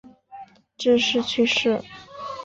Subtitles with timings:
[0.77, 1.79] 致仕去世。